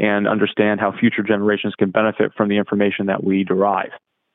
and 0.00 0.28
understand 0.28 0.80
how 0.80 0.92
future 0.92 1.22
generations 1.22 1.74
can 1.76 1.90
benefit 1.90 2.32
from 2.36 2.48
the 2.48 2.56
information 2.56 3.06
that 3.06 3.24
we 3.24 3.44
derive. 3.44 3.90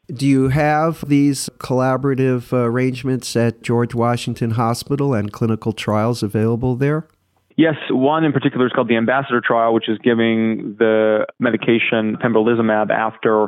Do 0.07 0.27
you 0.27 0.49
have 0.49 1.07
these 1.07 1.49
collaborative 1.59 2.51
arrangements 2.51 3.35
at 3.37 3.61
George 3.61 3.95
Washington 3.95 4.51
Hospital 4.51 5.13
and 5.13 5.31
clinical 5.31 5.71
trials 5.71 6.21
available 6.21 6.75
there? 6.75 7.07
Yes, 7.55 7.75
one 7.89 8.25
in 8.25 8.33
particular 8.33 8.65
is 8.65 8.73
called 8.73 8.89
the 8.89 8.97
Ambassador 8.97 9.39
trial, 9.39 9.73
which 9.73 9.87
is 9.87 9.97
giving 10.03 10.75
the 10.77 11.25
medication 11.39 12.17
pembrolizumab 12.17 12.89
after 12.89 13.47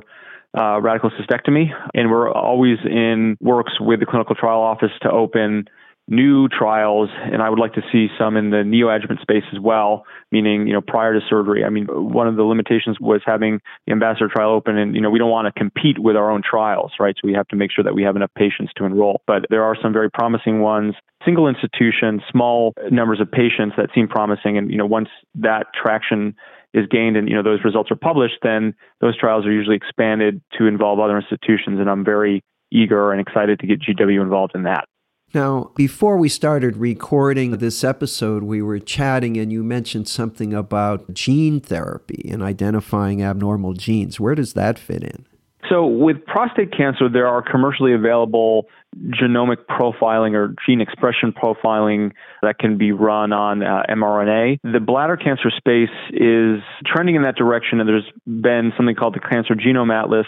uh, 0.57 0.79
radical 0.79 1.09
cystectomy. 1.11 1.71
And 1.93 2.09
we're 2.09 2.31
always 2.31 2.77
in 2.85 3.35
works 3.41 3.73
with 3.79 3.99
the 3.99 4.05
clinical 4.05 4.35
trial 4.35 4.61
office 4.61 4.91
to 5.01 5.11
open 5.11 5.65
new 6.07 6.47
trials, 6.47 7.09
and 7.23 7.41
I 7.41 7.49
would 7.49 7.59
like 7.59 7.73
to 7.73 7.81
see 7.91 8.07
some 8.19 8.37
in 8.37 8.51
the 8.51 8.57
neoadjuvant 8.57 9.21
space 9.21 9.43
as 9.51 9.59
well, 9.59 10.05
meaning, 10.31 10.67
you 10.67 10.73
know, 10.73 10.81
prior 10.81 11.13
to 11.13 11.25
surgery. 11.27 11.63
I 11.63 11.69
mean, 11.69 11.85
one 11.87 12.27
of 12.27 12.35
the 12.35 12.43
limitations 12.43 12.97
was 12.99 13.21
having 13.25 13.59
the 13.87 13.93
ambassador 13.93 14.27
trial 14.27 14.51
open, 14.51 14.77
and, 14.77 14.93
you 14.95 15.01
know, 15.01 15.09
we 15.09 15.17
don't 15.17 15.31
want 15.31 15.47
to 15.47 15.59
compete 15.59 15.97
with 15.97 16.15
our 16.15 16.29
own 16.29 16.43
trials, 16.47 16.91
right? 16.99 17.15
So 17.15 17.27
we 17.27 17.33
have 17.33 17.47
to 17.47 17.55
make 17.55 17.71
sure 17.71 17.83
that 17.83 17.95
we 17.95 18.03
have 18.03 18.15
enough 18.15 18.31
patients 18.37 18.71
to 18.77 18.85
enroll. 18.85 19.21
But 19.25 19.45
there 19.49 19.63
are 19.63 19.75
some 19.81 19.93
very 19.93 20.11
promising 20.11 20.61
ones, 20.61 20.93
single 21.23 21.47
institution, 21.47 22.21
small 22.31 22.73
numbers 22.91 23.19
of 23.19 23.31
patients 23.31 23.73
that 23.77 23.89
seem 23.95 24.07
promising. 24.07 24.57
And, 24.57 24.69
you 24.69 24.77
know, 24.77 24.85
once 24.85 25.09
that 25.35 25.67
traction 25.73 26.35
is 26.75 26.85
gained 26.91 27.15
and 27.15 27.29
you 27.29 27.35
know 27.35 27.41
those 27.41 27.63
results 27.63 27.89
are 27.89 27.95
published, 27.95 28.37
then 28.43 28.75
those 28.99 29.17
trials 29.17 29.45
are 29.45 29.51
usually 29.51 29.77
expanded 29.77 30.41
to 30.57 30.67
involve 30.67 30.99
other 30.99 31.17
institutions, 31.17 31.79
and 31.79 31.89
I'm 31.89 32.03
very 32.03 32.43
eager 32.69 33.13
and 33.13 33.21
excited 33.21 33.59
to 33.59 33.67
get 33.67 33.79
GW 33.79 34.21
involved 34.21 34.53
in 34.55 34.63
that. 34.63 34.85
Now, 35.33 35.71
before 35.75 36.17
we 36.17 36.29
started 36.29 36.77
recording 36.77 37.57
this 37.57 37.83
episode, 37.83 38.43
we 38.43 38.61
were 38.61 38.79
chatting 38.79 39.35
and 39.37 39.51
you 39.51 39.63
mentioned 39.63 40.07
something 40.07 40.53
about 40.53 41.13
gene 41.13 41.59
therapy 41.59 42.29
and 42.31 42.41
identifying 42.41 43.21
abnormal 43.21 43.73
genes. 43.73 44.17
Where 44.17 44.35
does 44.35 44.53
that 44.53 44.79
fit 44.79 45.03
in? 45.03 45.25
So, 45.69 45.85
with 45.85 46.23
prostate 46.25 46.71
cancer, 46.71 47.09
there 47.09 47.27
are 47.27 47.41
commercially 47.41 47.93
available 47.93 48.67
genomic 49.09 49.57
profiling 49.69 50.33
or 50.33 50.53
gene 50.65 50.79
expression 50.79 51.33
profiling 51.33 52.11
that 52.41 52.59
can 52.59 52.77
be 52.77 52.91
run 52.91 53.33
on 53.33 53.63
uh, 53.63 53.83
mRNA. 53.89 54.59
The 54.63 54.79
bladder 54.79 55.17
cancer 55.17 55.49
space 55.49 55.89
is 56.11 56.61
trending 56.85 57.15
in 57.15 57.23
that 57.23 57.35
direction, 57.35 57.79
and 57.79 57.89
there's 57.89 58.09
been 58.25 58.73
something 58.77 58.95
called 58.95 59.15
the 59.15 59.19
Cancer 59.19 59.55
Genome 59.55 59.93
Atlas, 59.93 60.27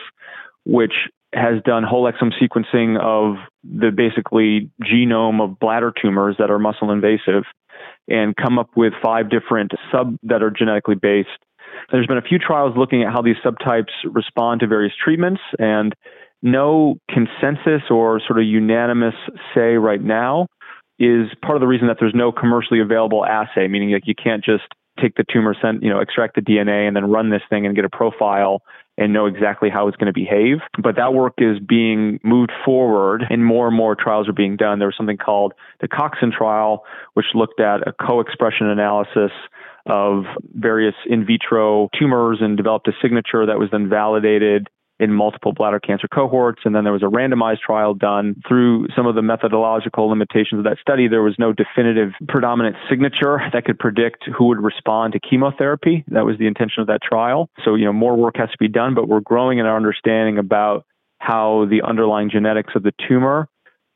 which 0.65 0.93
has 1.33 1.61
done 1.63 1.83
whole 1.83 2.09
exome 2.11 2.31
sequencing 2.41 2.99
of 2.99 3.35
the 3.63 3.91
basically 3.91 4.71
genome 4.81 5.43
of 5.43 5.59
bladder 5.59 5.91
tumors 6.01 6.35
that 6.39 6.49
are 6.49 6.59
muscle 6.59 6.91
invasive 6.91 7.43
and 8.07 8.35
come 8.35 8.57
up 8.57 8.69
with 8.75 8.93
five 9.03 9.29
different 9.29 9.71
sub 9.91 10.17
that 10.23 10.41
are 10.41 10.49
genetically 10.49 10.95
based. 10.95 11.29
There's 11.91 12.07
been 12.07 12.17
a 12.17 12.21
few 12.21 12.39
trials 12.39 12.75
looking 12.77 13.03
at 13.03 13.11
how 13.11 13.21
these 13.21 13.35
subtypes 13.45 13.91
respond 14.05 14.61
to 14.61 14.67
various 14.67 14.93
treatments 15.03 15.41
and 15.59 15.93
no 16.41 16.97
consensus 17.09 17.83
or 17.89 18.21
sort 18.25 18.39
of 18.39 18.45
unanimous 18.45 19.15
say 19.53 19.75
right 19.75 20.01
now 20.01 20.47
is 20.99 21.27
part 21.41 21.55
of 21.55 21.61
the 21.61 21.67
reason 21.67 21.87
that 21.87 21.97
there's 21.99 22.15
no 22.15 22.31
commercially 22.31 22.79
available 22.79 23.25
assay, 23.25 23.67
meaning 23.67 23.91
like 23.91 24.07
you 24.07 24.15
can't 24.15 24.43
just 24.43 24.63
take 25.01 25.15
the 25.15 25.25
tumor, 25.31 25.55
send, 25.61 25.81
you 25.83 25.89
know, 25.89 25.99
extract 25.99 26.35
the 26.35 26.41
DNA 26.41 26.87
and 26.87 26.95
then 26.95 27.09
run 27.09 27.29
this 27.29 27.41
thing 27.49 27.65
and 27.65 27.75
get 27.75 27.85
a 27.85 27.89
profile 27.89 28.61
and 28.97 29.13
know 29.13 29.27
exactly 29.27 29.69
how 29.69 29.87
it's 29.87 29.97
going 29.97 30.07
to 30.07 30.13
behave. 30.13 30.57
But 30.81 30.95
that 30.95 31.13
work 31.13 31.35
is 31.37 31.59
being 31.59 32.19
moved 32.23 32.51
forward 32.65 33.23
and 33.29 33.45
more 33.45 33.67
and 33.67 33.75
more 33.75 33.95
trials 33.95 34.27
are 34.27 34.33
being 34.33 34.55
done. 34.57 34.79
There 34.79 34.87
was 34.87 34.97
something 34.97 35.17
called 35.17 35.53
the 35.81 35.87
COXEN 35.87 36.31
trial, 36.31 36.83
which 37.13 37.27
looked 37.35 37.59
at 37.59 37.87
a 37.87 37.93
co-expression 37.93 38.67
analysis 38.67 39.31
of 39.85 40.25
various 40.55 40.95
in 41.05 41.25
vitro 41.25 41.89
tumors 41.97 42.39
and 42.41 42.57
developed 42.57 42.87
a 42.87 42.93
signature 43.01 43.45
that 43.45 43.59
was 43.59 43.69
then 43.71 43.87
validated 43.87 44.67
in 44.99 45.13
multiple 45.13 45.53
bladder 45.53 45.79
cancer 45.79 46.07
cohorts. 46.07 46.61
And 46.65 46.75
then 46.75 46.83
there 46.83 46.93
was 46.93 47.03
a 47.03 47.07
randomized 47.07 47.59
trial 47.59 47.93
done 47.93 48.41
through 48.47 48.87
some 48.95 49.05
of 49.05 49.15
the 49.15 49.21
methodological 49.21 50.07
limitations 50.07 50.59
of 50.59 50.63
that 50.63 50.77
study. 50.81 51.07
There 51.07 51.21
was 51.21 51.35
no 51.37 51.53
definitive 51.53 52.11
predominant 52.27 52.75
signature 52.89 53.39
that 53.53 53.65
could 53.65 53.77
predict 53.77 54.25
who 54.37 54.45
would 54.45 54.61
respond 54.61 55.13
to 55.13 55.19
chemotherapy. 55.19 56.03
That 56.07 56.25
was 56.25 56.37
the 56.37 56.47
intention 56.47 56.81
of 56.81 56.87
that 56.87 57.01
trial. 57.01 57.49
So, 57.63 57.75
you 57.75 57.85
know, 57.85 57.93
more 57.93 58.15
work 58.15 58.37
has 58.37 58.49
to 58.49 58.57
be 58.59 58.67
done, 58.67 58.95
but 58.95 59.07
we're 59.07 59.21
growing 59.21 59.59
in 59.59 59.65
our 59.65 59.77
understanding 59.77 60.37
about 60.37 60.85
how 61.19 61.65
the 61.69 61.81
underlying 61.81 62.29
genetics 62.29 62.73
of 62.75 62.83
the 62.83 62.93
tumor 63.07 63.49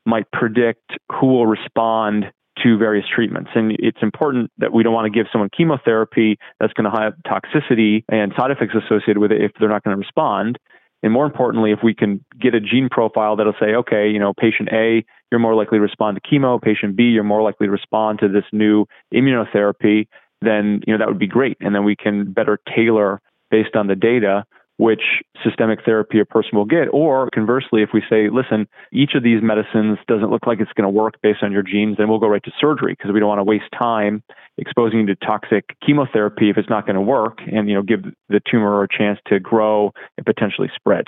might 0.05 0.29
predict 0.31 0.91
who 1.11 1.27
will 1.27 1.45
respond 1.45 2.25
to 2.63 2.77
various 2.77 3.05
treatments. 3.13 3.49
And 3.55 3.75
it's 3.79 4.01
important 4.01 4.51
that 4.57 4.73
we 4.73 4.83
don't 4.83 4.93
want 4.93 5.11
to 5.11 5.17
give 5.17 5.27
someone 5.31 5.49
chemotherapy 5.55 6.37
that's 6.59 6.73
going 6.73 6.91
to 6.91 6.99
have 6.99 7.13
toxicity 7.25 8.03
and 8.09 8.33
side 8.37 8.51
effects 8.51 8.75
associated 8.75 9.19
with 9.19 9.31
it 9.31 9.41
if 9.41 9.51
they're 9.59 9.69
not 9.69 9.83
going 9.83 9.95
to 9.95 9.99
respond. 9.99 10.57
And 11.03 11.11
more 11.11 11.25
importantly, 11.25 11.71
if 11.71 11.79
we 11.83 11.93
can 11.93 12.23
get 12.39 12.53
a 12.53 12.59
gene 12.59 12.89
profile 12.89 13.35
that'll 13.35 13.55
say, 13.59 13.73
okay, 13.73 14.09
you 14.09 14.19
know, 14.19 14.33
patient 14.33 14.69
A, 14.71 15.03
you're 15.31 15.39
more 15.39 15.55
likely 15.55 15.77
to 15.77 15.81
respond 15.81 16.19
to 16.21 16.29
chemo, 16.29 16.61
patient 16.61 16.95
B, 16.95 17.03
you're 17.03 17.23
more 17.23 17.41
likely 17.41 17.67
to 17.67 17.71
respond 17.71 18.19
to 18.19 18.27
this 18.27 18.43
new 18.51 18.85
immunotherapy, 19.13 20.07
then, 20.41 20.81
you 20.85 20.93
know, 20.93 20.99
that 20.99 21.07
would 21.07 21.19
be 21.19 21.27
great. 21.27 21.57
And 21.59 21.73
then 21.73 21.83
we 21.83 21.95
can 21.95 22.31
better 22.31 22.59
tailor 22.75 23.21
based 23.49 23.75
on 23.75 23.87
the 23.87 23.95
data 23.95 24.45
which 24.81 25.21
systemic 25.43 25.85
therapy 25.85 26.19
a 26.19 26.25
person 26.25 26.57
will 26.57 26.65
get. 26.65 26.87
Or 26.91 27.29
conversely, 27.35 27.83
if 27.83 27.89
we 27.93 28.01
say, 28.09 28.29
listen, 28.31 28.67
each 28.91 29.11
of 29.13 29.21
these 29.21 29.39
medicines 29.43 29.99
doesn't 30.07 30.31
look 30.31 30.47
like 30.47 30.59
it's 30.59 30.73
going 30.73 30.91
to 30.91 30.99
work 30.99 31.21
based 31.21 31.43
on 31.43 31.51
your 31.51 31.61
genes, 31.61 31.97
then 31.97 32.09
we'll 32.09 32.17
go 32.17 32.27
right 32.27 32.41
to 32.43 32.51
surgery 32.59 32.93
because 32.97 33.11
we 33.13 33.19
don't 33.19 33.29
want 33.29 33.37
to 33.37 33.43
waste 33.43 33.69
time 33.77 34.23
exposing 34.57 35.01
you 35.01 35.05
to 35.05 35.15
toxic 35.17 35.65
chemotherapy 35.85 36.49
if 36.49 36.57
it's 36.57 36.69
not 36.69 36.87
going 36.87 36.95
to 36.95 37.01
work 37.01 37.37
and 37.45 37.69
you 37.69 37.75
know 37.75 37.83
give 37.83 38.01
the 38.29 38.41
tumor 38.49 38.81
a 38.81 38.87
chance 38.87 39.19
to 39.27 39.39
grow 39.39 39.91
and 40.17 40.25
potentially 40.25 40.69
spread. 40.75 41.05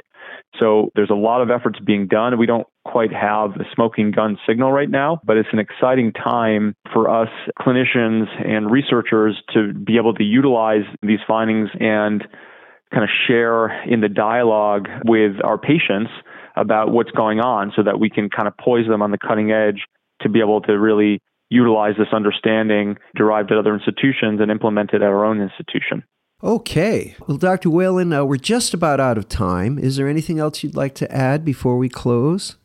So 0.60 0.92
there's 0.96 1.10
a 1.10 1.15
lot 1.15 1.42
of 1.42 1.50
efforts 1.50 1.80
being 1.80 2.08
done. 2.08 2.38
We 2.38 2.46
don't 2.46 2.68
quite 2.86 3.12
have 3.12 3.56
the 3.56 3.65
smoking 3.74 4.12
gun 4.12 4.38
signal 4.48 4.72
right 4.72 4.89
now, 4.89 5.20
but 5.25 5.38
it's 5.38 5.50
an 5.51 5.60
exciting 5.60 6.13
time 6.13 6.75
for 6.94 7.10
us 7.10 7.30
clinicians 7.60 8.27
and 8.48 8.70
researchers 8.70 9.42
to 9.56 9.74
be 9.74 9.98
able 9.98 10.13
to 10.13 10.24
utilize 10.24 10.86
these 11.01 11.20
findings 11.27 11.70
and 11.80 12.27
kind 12.93 13.03
of 13.03 13.09
share 13.27 13.83
in 13.85 14.01
the 14.01 14.09
dialogue 14.09 14.88
with 15.05 15.43
our 15.43 15.57
patients 15.57 16.12
about 16.55 16.91
what's 16.91 17.12
going 17.12 17.39
on 17.39 17.73
so 17.75 17.83
that 17.83 18.00
we 18.00 18.09
can 18.09 18.29
kind 18.29 18.47
of 18.47 18.53
poise 18.57 18.88
them 18.88 19.01
on 19.01 19.12
the 19.12 19.17
cutting 19.17 19.51
edge 19.51 19.81
to 20.21 20.29
be 20.29 20.39
able 20.39 20.62
to 20.62 20.73
really 20.73 21.19
utilize 21.50 21.95
this 21.97 22.07
understanding 22.13 22.97
derived 23.15 23.51
at 23.51 23.57
other 23.57 23.73
institutions 23.73 24.39
and 24.39 24.51
implement 24.51 24.91
it 24.93 25.01
at 25.01 25.07
our 25.07 25.25
own 25.25 25.41
institution. 25.41 26.03
Okay. 26.43 27.15
Well, 27.27 27.38
Dr. 27.38 27.69
Whalen, 27.69 28.12
uh, 28.12 28.25
we're 28.25 28.38
just 28.38 28.73
about 28.73 29.00
out 29.00 29.17
of 29.17 29.29
time. 29.29 29.79
Is 29.79 29.95
there 29.95 30.07
anything 30.07 30.39
else 30.39 30.63
you'd 30.63 30.75
like 30.75 30.93
to 30.95 31.12
add 31.12 31.45
before 31.45 31.77
we 31.77 31.89
close? 31.89 32.57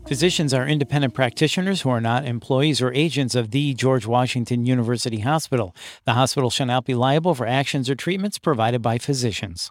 Physicians 0.07 0.53
are 0.55 0.67
independent 0.67 1.13
practitioners 1.13 1.81
who 1.81 1.89
are 1.89 2.01
not 2.01 2.25
employees 2.25 2.81
or 2.81 2.91
agents 2.93 3.35
of 3.35 3.51
the 3.51 3.75
George 3.75 4.07
Washington 4.07 4.65
University 4.65 5.19
Hospital. 5.19 5.75
The 6.05 6.13
hospital 6.13 6.49
shall 6.49 6.65
not 6.65 6.85
be 6.85 6.95
liable 6.95 7.35
for 7.35 7.45
actions 7.45 7.87
or 7.89 7.95
treatments 7.95 8.39
provided 8.39 8.81
by 8.81 8.97
physicians. 8.97 9.69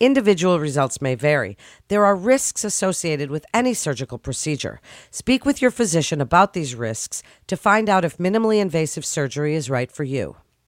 Individual 0.00 0.58
results 0.58 1.00
may 1.00 1.14
vary. 1.14 1.56
There 1.88 2.04
are 2.04 2.16
risks 2.16 2.64
associated 2.64 3.30
with 3.30 3.46
any 3.54 3.74
surgical 3.74 4.18
procedure. 4.18 4.80
Speak 5.10 5.44
with 5.44 5.62
your 5.62 5.70
physician 5.70 6.20
about 6.20 6.52
these 6.52 6.74
risks 6.74 7.22
to 7.46 7.56
find 7.56 7.88
out 7.88 8.04
if 8.04 8.18
minimally 8.18 8.60
invasive 8.60 9.04
surgery 9.04 9.54
is 9.54 9.70
right 9.70 9.90
for 9.92 10.02
you. 10.02 10.36